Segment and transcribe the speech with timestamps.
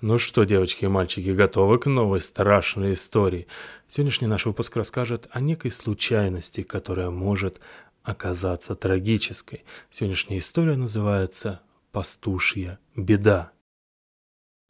[0.00, 3.46] Ну что, девочки и мальчики, готовы к новой страшной истории?
[3.86, 7.60] Сегодняшний наш выпуск расскажет о некой случайности, которая может
[8.02, 9.62] оказаться трагической.
[9.90, 11.60] Сегодняшняя история называется
[11.92, 13.52] «Пастушья беда».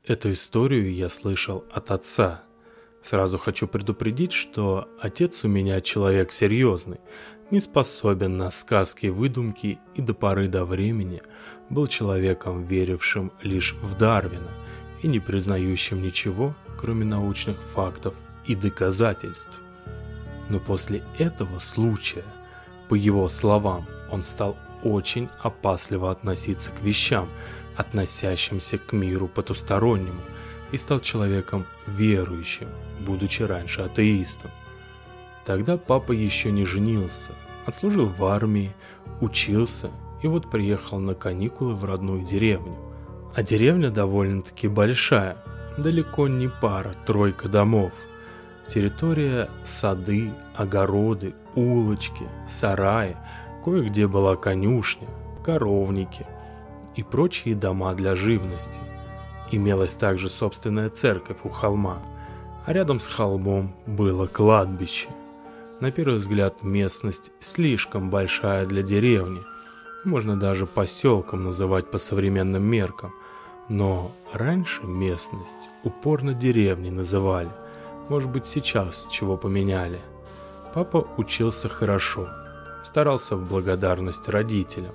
[0.05, 2.43] Эту историю я слышал от отца.
[3.01, 6.99] Сразу хочу предупредить, что отец у меня человек серьезный,
[7.53, 11.23] не способен на сказки, выдумки и до поры до времени
[11.69, 14.51] был человеком, верившим лишь в Дарвина–
[15.03, 18.15] и не признающим ничего, кроме научных фактов
[18.47, 19.53] и доказательств.
[20.49, 22.25] Но после этого случая,
[22.89, 27.29] по его словам, он стал очень опасливо относиться к вещам,
[27.77, 30.21] относящимся к миру потустороннему,
[30.73, 32.69] и стал человеком верующим,
[33.01, 34.51] будучи раньше атеистом.
[35.45, 37.33] Тогда папа еще не женился,
[37.67, 38.75] отслужил в армии,
[39.21, 39.91] учился
[40.23, 42.90] и вот приехал на каникулы в родную деревню.
[43.35, 45.37] А деревня довольно-таки большая,
[45.79, 47.93] далеко не пара, тройка домов.
[48.67, 53.17] Территория– сады, огороды, улочки, сараи,
[53.65, 55.09] кое-где была конюшня,
[55.45, 56.27] коровники
[56.97, 58.81] и прочие дома для живности.
[59.53, 61.99] Имелась также собственная церковь у холма,
[62.67, 65.09] а рядом с холмом было кладбище.
[65.81, 69.41] На первый взгляд местность слишком большая для деревни,
[70.05, 73.13] можно даже поселком называть по современным меркам.
[73.71, 77.51] Но раньше местность упорно деревней называли.
[78.09, 80.01] Может быть сейчас чего поменяли.
[80.75, 82.29] Папа учился хорошо,
[82.85, 84.93] старался в благодарность родителям,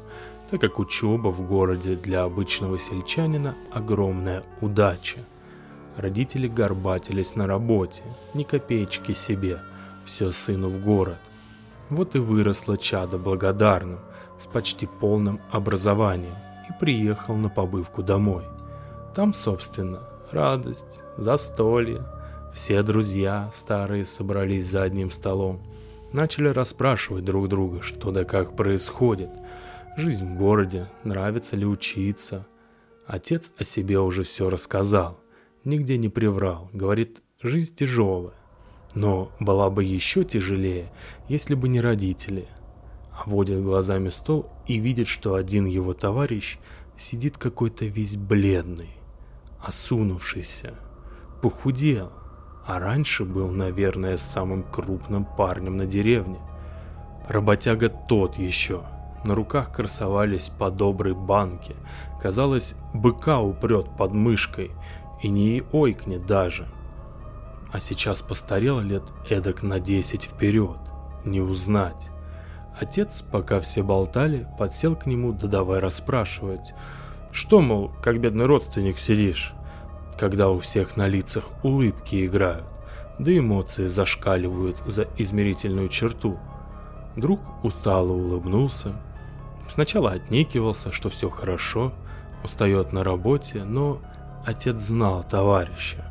[0.52, 5.20] так как учеба в городе для обычного сельчанина огромная удача.
[5.96, 8.04] Родители горбатились на работе,
[8.34, 9.60] ни копеечки себе,
[10.04, 11.20] все сыну в город.
[11.90, 14.00] Вот и выросло чадо благодарным,
[14.38, 16.36] с почти полным образованием,
[16.70, 18.44] и приехал на побывку домой.
[19.16, 22.04] Там, собственно, радость, застолье.
[22.54, 25.62] Все друзья старые собрались за одним столом.
[26.12, 29.30] Начали расспрашивать друг друга, что да как происходит.
[29.96, 32.46] Жизнь в городе, нравится ли учиться.
[33.08, 35.18] Отец о себе уже все рассказал.
[35.64, 36.70] Нигде не приврал.
[36.74, 38.36] Говорит, жизнь тяжелая.
[38.96, 40.92] Но была бы еще тяжелее,
[41.30, 42.50] если бы не родители.
[43.26, 46.60] Водит глазами стол и видит, что один его товарищ
[46.98, 48.90] сидит какой-то весь бледный
[49.66, 50.76] осунувшийся,
[51.42, 52.12] похудел,
[52.68, 56.40] а раньше был, наверное, самым крупным парнем на деревне.
[57.28, 58.84] Работяга тот еще.
[59.24, 61.76] На руках красовались по доброй банке.
[62.22, 64.72] Казалось, быка упрет под мышкой,
[65.24, 66.68] и не ойкнет даже.
[67.72, 70.78] А сейчас постарел лет эдак на десять вперед.
[71.24, 72.12] Не узнать.
[72.80, 76.76] Отец, пока все болтали, подсел к нему, да давай расспрашивать–
[77.36, 79.54] что, мол, как бедный родственник сидишь,
[80.18, 82.64] когда у всех на лицах улыбки играют,
[83.20, 86.40] да эмоции зашкаливают за измерительную черту.
[87.18, 88.96] Друг устало улыбнулся.
[89.68, 91.92] Сначала отнекивался, что все хорошо,
[92.42, 94.00] устает на работе, но
[94.46, 96.06] отец знал товарища,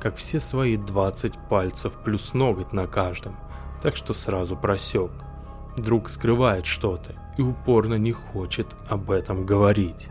[0.00, 3.36] как все свои 20 пальцев плюс ноготь на каждом,
[3.82, 5.10] так что сразу просек.
[5.76, 10.08] Друг скрывает что-то и упорно не хочет об этом говорить.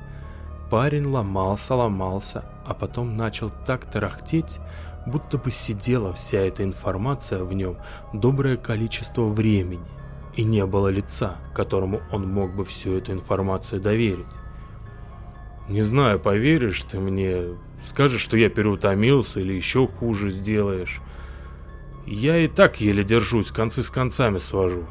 [0.71, 4.61] Парень ломался, ломался, а потом начал так тарахтеть,
[5.05, 7.75] будто бы сидела вся эта информация в нем
[8.13, 9.83] доброе количество времени,
[10.37, 14.33] и не было лица, которому он мог бы всю эту информацию доверить.
[15.67, 17.47] Не знаю, поверишь ты мне,
[17.83, 21.01] скажешь, что я переутомился или еще хуже сделаешь.
[22.05, 24.85] Я и так еле держусь, концы с концами свожу.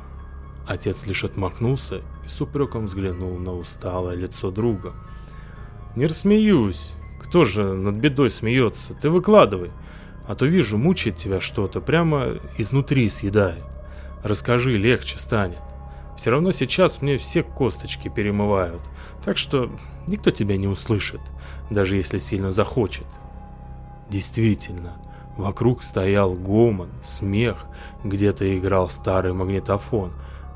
[0.69, 4.93] Отец лишь отмахнулся и с упреком взглянул на усталое лицо друга–
[5.97, 6.93] не рассмеюсь.
[7.23, 8.95] Кто же над бедой смеется?
[8.95, 9.71] Ты выкладывай.
[10.27, 13.65] А то вижу, мучает тебя что-то, прямо изнутри съедает.
[14.23, 15.59] Расскажи, легче станет.
[16.17, 18.83] Все равно сейчас мне все косточки перемывают.
[19.25, 19.71] Так что
[20.06, 21.21] никто тебя не услышит,
[21.71, 23.06] даже если сильно захочет.
[24.11, 24.99] Действительно,
[25.37, 27.67] вокруг стоял гомон, смех,
[28.05, 30.12] где-то играл старый магнитофон,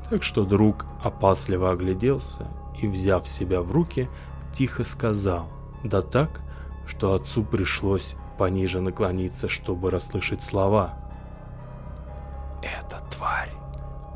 [0.09, 2.47] так что друг опасливо огляделся
[2.79, 4.07] и, взяв себя в руки,
[4.55, 5.47] тихо сказал,
[5.83, 6.41] да так,
[6.87, 10.93] что отцу пришлось пониже наклониться, чтобы расслышать слова.
[12.63, 13.51] «Эта тварь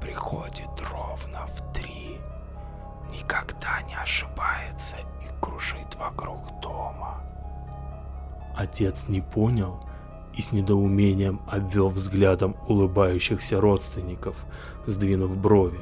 [0.01, 2.17] приходит ровно в три,
[3.11, 7.21] никогда не ошибается и кружит вокруг дома».
[8.55, 9.83] Отец не понял
[10.33, 14.35] и с недоумением обвел взглядом улыбающихся родственников,
[14.87, 15.79] сдвинув брови.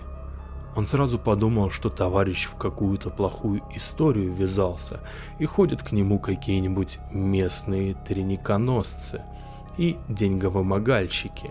[0.78, 5.00] Он сразу подумал, что товарищ в какую-то плохую историю ввязался,
[5.40, 9.24] и ходят к нему какие-нибудь местные трениконосцы
[9.80, 11.50] и деньговымогальщики.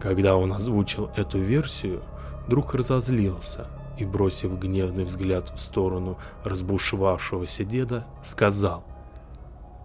[0.00, 2.04] Когда он озвучил эту версию,
[2.46, 3.66] друг разозлился
[3.98, 8.84] и, бросив гневный взгляд в сторону разбушевавшегося деда, сказал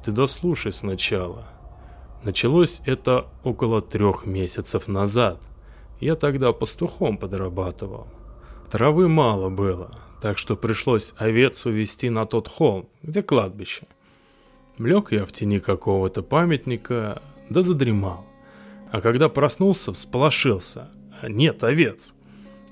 [0.06, 1.48] «Ты дослушай сначала».
[2.22, 5.42] Началось это около трех месяцев назад.
[6.00, 8.06] Я тогда пастухом подрабатывал.
[8.72, 13.88] Травы мало было, так что пришлось овец увезти на тот холм, где кладбище.
[14.78, 18.28] Лег я в тени какого-то памятника, да задремал.
[18.92, 20.90] А когда проснулся, всполошился.
[21.28, 22.14] Нет овец.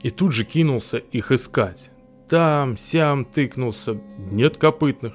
[0.03, 1.89] И тут же кинулся их искать.
[2.29, 5.13] Там, сям тыкнулся, нет копытных.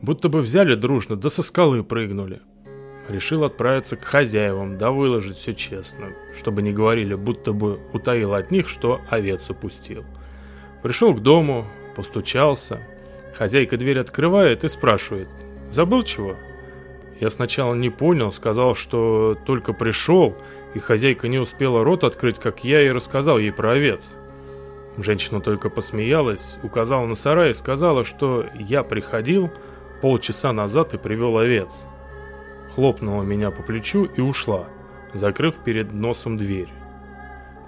[0.00, 2.40] Будто бы взяли дружно, да со скалы прыгнули.
[3.08, 8.50] Решил отправиться к хозяевам, да выложить все честно, чтобы не говорили, будто бы утаил от
[8.50, 10.04] них, что овец упустил.
[10.82, 12.80] Пришел к дому, постучался.
[13.34, 15.28] Хозяйка дверь открывает и спрашивает,
[15.70, 16.36] забыл чего?
[17.20, 20.36] Я сначала не понял, сказал, что только пришел,
[20.74, 24.16] и хозяйка не успела рот открыть, как я и рассказал ей про овец.
[24.98, 29.50] Женщина только посмеялась, указала на сарай и сказала, что я приходил
[30.02, 31.86] полчаса назад и привел овец
[32.76, 34.66] хлопнула меня по плечу и ушла,
[35.14, 36.68] закрыв перед носом дверь.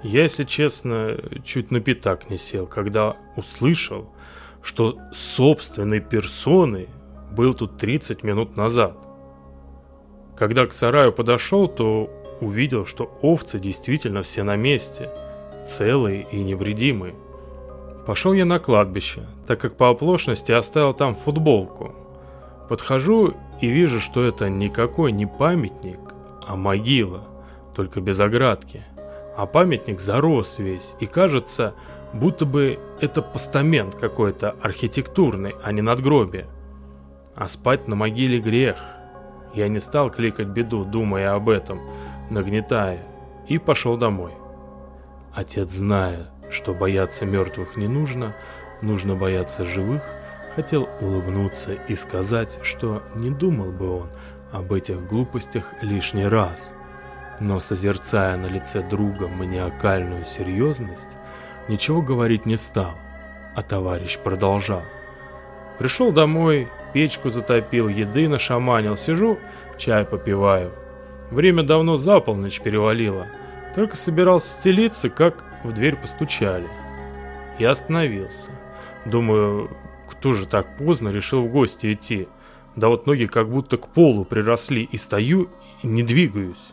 [0.03, 4.13] Я, если честно, чуть на пятак не сел, когда услышал,
[4.63, 6.89] что собственной персоной
[7.33, 8.99] был тут 30 минут назад.
[10.37, 12.11] Когда к сараю подошел, то
[12.43, 15.09] увидел, что овцы действительно все на месте,
[15.67, 17.15] целые и невредимые.
[18.07, 21.95] Пошел я на кладбище, так как по оплошности оставил там футболку.
[22.69, 25.99] Подхожу и вижу, что это никакой не памятник,
[26.47, 27.25] а могила,
[27.75, 28.83] только без оградки.
[29.37, 31.75] А памятник зарос весь, и кажется,
[32.13, 36.47] будто бы это постамент какой-то архитектурный, а не надгробие.
[37.35, 38.79] А спать на могиле грех.
[39.55, 41.81] Я не стал кликать беду, думая об этом,
[42.31, 43.03] нагнетая,
[43.47, 44.33] и пошел домой.
[45.35, 48.35] Отец, зная, что бояться мертвых не нужно,
[48.83, 50.03] нужно бояться живых,
[50.59, 54.09] хотел улыбнуться и сказать, что не думал бы он
[54.51, 56.73] об этих глупостях лишний раз.
[57.39, 61.17] Но созерцая на лице друга маниакальную серьезность,
[61.69, 62.91] ничего говорить не стал,
[63.55, 64.83] а товарищ продолжал.
[65.79, 69.39] Пришел домой, печку затопил, еды нашаманил, сижу,
[69.77, 70.73] чай попиваю.
[71.31, 73.29] Время давно за полночь перевалило,
[73.77, 76.67] только собирался стелиться, как в дверь постучали.
[77.61, 78.51] Я остановился.
[79.05, 79.71] Думаю,
[80.19, 82.27] кто же так поздно решил в гости идти?
[82.75, 85.49] Да вот ноги как будто к полу приросли, и стою,
[85.83, 86.73] и не двигаюсь.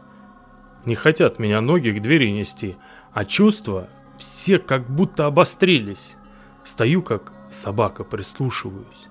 [0.85, 2.75] Не хотят меня ноги к двери нести,
[3.13, 3.87] а чувства
[4.17, 6.15] все как будто обострились.
[6.63, 9.07] Стою, как собака, прислушиваюсь.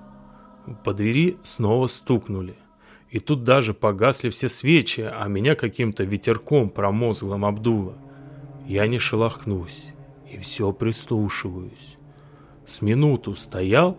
[0.82, 2.56] По двери снова стукнули.
[3.10, 7.94] И тут даже погасли все свечи, а меня каким-то ветерком промозглым обдуло.
[8.66, 9.92] Я не шелохнусь
[10.28, 11.96] и все прислушиваюсь.
[12.66, 13.98] С минуту стоял,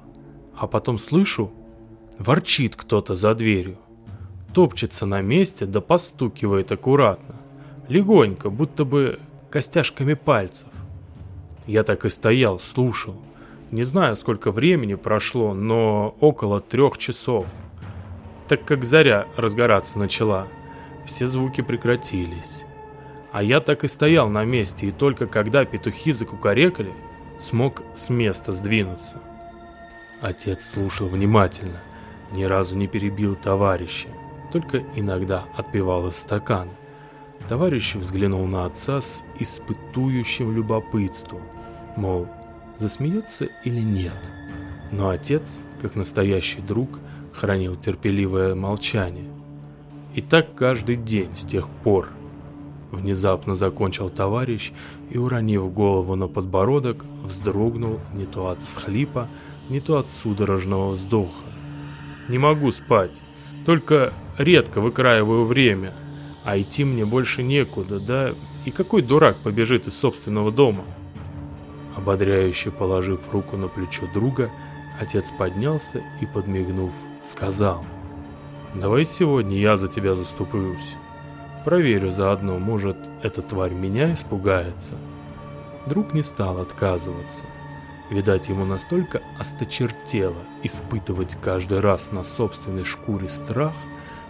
[0.57, 1.51] а потом слышу,
[2.17, 3.77] ворчит кто-то за дверью.
[4.53, 7.35] Топчется на месте, да постукивает аккуратно.
[7.89, 9.19] Легонько, будто бы
[9.49, 10.69] костяшками пальцев.
[11.67, 13.15] Я так и стоял, слушал.
[13.71, 17.45] Не знаю, сколько времени прошло, но около трех часов.
[18.47, 20.47] Так как заря разгораться начала,
[21.05, 22.63] все звуки прекратились.
[23.31, 26.93] А я так и стоял на месте, и только когда петухи закукарекали,
[27.39, 29.19] смог с места сдвинуться.
[30.25, 31.79] Отец слушал внимательно,
[32.33, 34.07] ни разу не перебил товарища,
[34.51, 36.71] только иногда отпивал из стакана.
[37.47, 41.43] Товарищ взглянул на отца с испытующим любопытством,
[41.95, 42.27] мол,
[42.79, 44.17] засмеется или нет.
[44.91, 46.89] Но отец, как настоящий друг,
[47.31, 49.29] хранил терпеливое молчание.
[50.15, 52.09] И так каждый день с тех пор.
[52.91, 54.71] Внезапно закончил товарищ
[55.11, 59.29] и, уронив голову на подбородок, вздрогнул не то от схлипа,
[59.69, 61.43] не то от судорожного вздоха.
[62.27, 63.21] Не могу спать,
[63.65, 65.93] только редко выкраиваю время,
[66.43, 68.33] а идти мне больше некуда, да
[68.65, 70.85] и какой дурак побежит из собственного дома?
[71.95, 74.51] Ободряюще положив руку на плечо друга,
[74.99, 76.91] отец поднялся и, подмигнув,
[77.23, 77.85] сказал,
[78.73, 80.95] «Давай сегодня я за тебя заступлюсь.
[81.63, 84.95] Проверю заодно, может, эта тварь меня испугается».
[85.85, 87.43] Друг не стал отказываться.
[88.09, 93.73] Видать, ему настолько осточертело испытывать каждый раз на собственной шкуре страх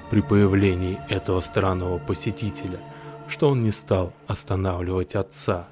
[0.09, 2.79] при появлении этого странного посетителя,
[3.27, 5.67] что он не стал останавливать отца,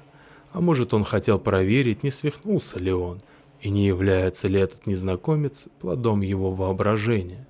[0.52, 3.22] А может, он хотел проверить, не свихнулся ли он,
[3.60, 7.48] и не является ли этот незнакомец плодом его воображения.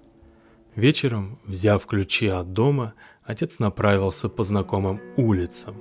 [0.75, 2.95] Вечером, взяв ключи от дома,
[3.25, 5.77] отец направился по знакомым улицам.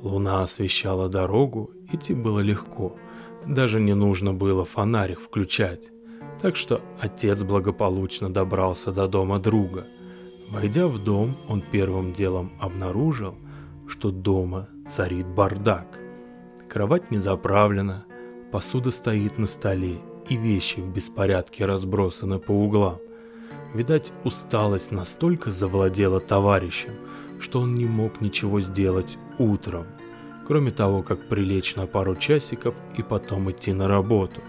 [0.00, 2.96] Луна освещала дорогу, идти было легко.
[3.46, 5.90] Даже не нужно было фонарик включать.
[6.40, 9.86] Так что отец благополучно добрался до дома друга.
[10.50, 13.34] Войдя в дом, он первым делом обнаружил,
[13.86, 15.98] что дома царит бардак.
[16.68, 18.04] Кровать не заправлена,
[18.50, 22.98] посуда стоит на столе, и вещи в беспорядке разбросаны по углам.
[23.74, 26.92] Видать, усталость настолько завладела товарищем,
[27.40, 29.86] что он не мог ничего сделать утром,
[30.46, 34.40] кроме того, как прилечь на пару часиков и потом идти на работу.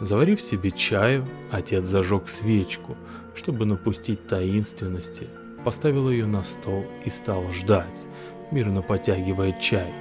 [0.00, 2.96] Заварив себе чаю, отец зажег свечку,
[3.34, 5.28] чтобы напустить таинственности,
[5.64, 8.08] поставил ее на стол и стал ждать,
[8.50, 9.92] мирно потягивая чай.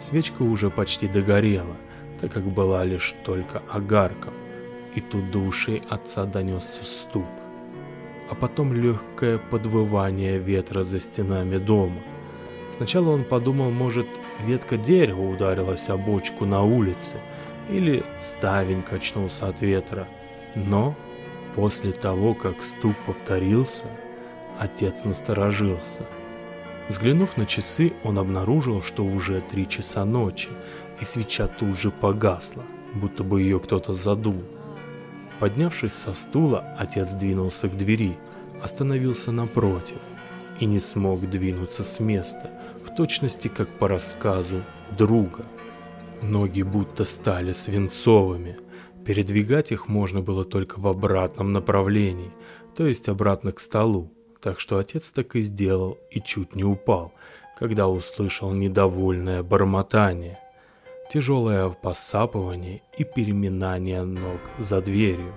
[0.00, 1.76] Свечка уже почти догорела,
[2.20, 4.34] так как была лишь только огарком,
[4.94, 7.26] и тут до ушей отца донесся стук
[8.30, 12.00] а потом легкое подвывание ветра за стенами дома.
[12.78, 14.06] Сначала он подумал, может,
[14.38, 17.16] ветка дерева ударилась о бочку на улице,
[17.68, 20.06] или ставень качнулся от ветра.
[20.54, 20.94] Но
[21.56, 23.86] после того, как стук повторился,
[24.60, 26.06] отец насторожился.
[26.88, 30.48] Взглянув на часы, он обнаружил, что уже три часа ночи,
[31.00, 32.62] и свеча тут же погасла,
[32.94, 34.40] будто бы ее кто-то задул.
[35.40, 38.16] Поднявшись со стула, отец двинулся к двери,
[38.62, 39.98] остановился напротив
[40.60, 42.50] и не смог двинуться с места,
[42.84, 44.62] в точности как по рассказу
[44.96, 45.44] друга.
[46.22, 48.58] Ноги будто стали свинцовыми.
[49.04, 52.32] Передвигать их можно было только в обратном направлении,
[52.76, 54.12] то есть обратно к столу.
[54.40, 57.12] Так что отец так и сделал и чуть не упал,
[57.58, 60.38] когда услышал недовольное бормотание–
[61.08, 65.34] тяжелое посапывание и переминание ног за дверью.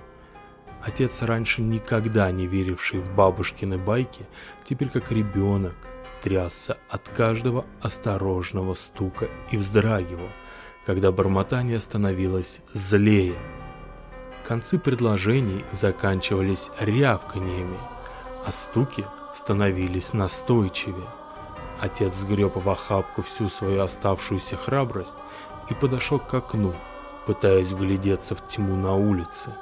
[0.84, 4.26] Отец, раньше никогда не веривший в бабушкины байки,
[4.64, 5.76] теперь как ребенок
[6.22, 10.28] трясся от каждого осторожного стука и вздрагивал,
[10.84, 13.36] когда бормотание становилось злее.
[14.44, 17.78] Концы предложений заканчивались рявканиями,
[18.44, 21.08] а стуки становились настойчивее.
[21.80, 25.16] Отец сгреб в охапку всю свою оставшуюся храбрость
[25.70, 26.74] и подошел к окну,
[27.26, 29.54] пытаясь вглядеться в тьму на улице.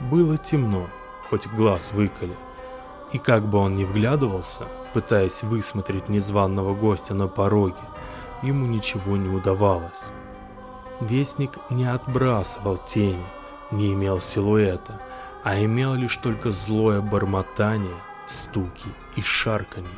[0.00, 0.88] Было темно,
[1.28, 2.36] хоть глаз выколи.
[3.12, 7.76] И как бы он ни вглядывался, пытаясь высмотреть незваного гостя на пороге,
[8.42, 10.04] ему ничего не удавалось.
[11.00, 13.24] Вестник не отбрасывал тени,
[13.70, 15.00] не имел силуэта,
[15.44, 19.90] а имел лишь только злое бормотание, стуки и шарканье.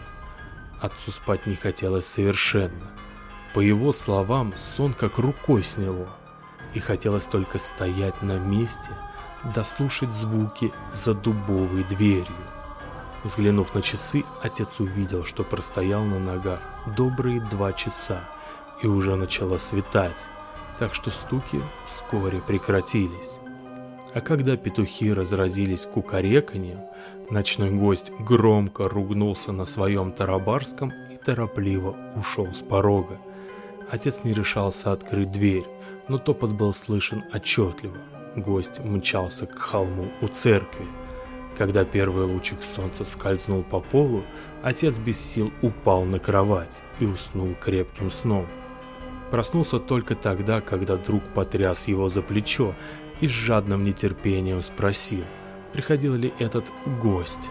[0.81, 2.91] Отцу спать не хотелось совершенно.
[3.55, 6.09] По его словам, сон как рукой сняло,
[6.75, 8.91] и хотелось только стоять на месте,
[9.45, 12.37] дослушать звуки за дубовой дверью.
[13.25, 16.61] Взглянув на часы, отец увидел, что простоял на ногах
[16.97, 18.21] добрые два часа,
[18.83, 20.29] и уже начало светать,
[20.79, 23.39] так что стуки вскоре прекратились.
[24.15, 26.81] А когда петухи разразились кукареканьем,
[27.29, 33.19] ночной гость громко ругнулся на своем тарабарском и торопливо ушел с порога.
[33.91, 35.67] Отец не решался открыть дверь,
[36.09, 37.97] но топот был слышен отчетливо.
[38.37, 40.87] Гость мчался к холму у церкви.
[41.57, 44.23] Когда первый лучик солнца скользнул по полу,
[44.63, 48.47] отец без сил упал на кровать и уснул крепким сном.
[49.31, 52.75] Проснулся только тогда, когда друг потряс его за плечо
[53.21, 55.25] и с жадным нетерпением спросил,
[55.73, 56.67] приходил ли этот
[57.01, 57.51] гость.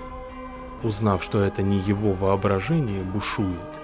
[0.83, 3.79] Узнав, что это не его воображение бушует,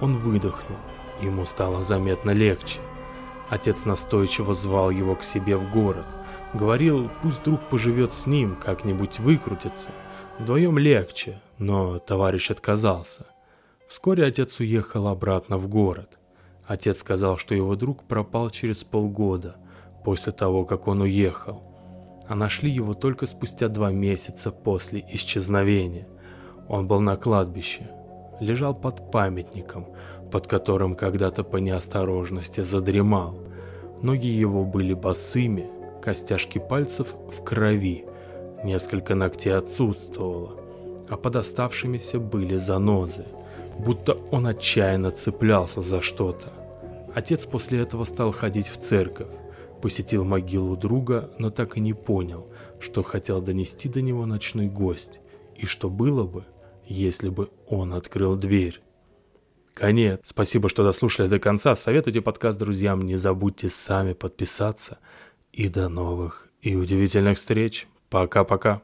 [0.00, 0.78] он выдохнул
[1.20, 2.80] Ему стало заметно легче.
[3.48, 6.06] Отец настойчиво звал его к себе в город.
[6.54, 9.90] Говорил, пусть друг поживет с ним, как-нибудь выкрутится.
[10.38, 13.26] Вдвоем легче, но товарищ отказался.
[13.86, 16.18] Вскоре отец уехал обратно в город.
[16.66, 19.56] Отец сказал, что его друг пропал через полгода,
[20.04, 21.62] после того, как он уехал.
[22.26, 26.06] А нашли его только спустя два месяца после исчезновения.
[26.68, 27.90] Он был на кладбище,
[28.40, 29.86] лежал под памятником,
[30.30, 33.38] под которым когда-то по неосторожности задремал.
[34.02, 38.04] Ноги его были босыми, костяшки пальцев в крови,
[38.64, 40.56] несколько ногтей отсутствовало,
[41.08, 43.24] а под оставшимися были занозы,
[43.78, 46.52] будто он отчаянно цеплялся за что-то.
[47.14, 49.28] Отец после этого стал ходить в церковь,
[49.82, 52.46] посетил могилу друга, но так и не понял,
[52.80, 55.20] что хотел донести до него ночной гость,
[55.56, 56.44] и что было бы,
[56.84, 58.80] если бы он открыл дверь.
[59.74, 60.20] конец.
[60.24, 61.76] Спасибо, что дослушали до конца.
[61.76, 63.02] Советуйте подкаст друзьям.
[63.02, 64.98] Не забудьте сами подписаться.
[65.58, 67.88] И до новых и удивительных встреч.
[68.10, 68.80] Пока-пока.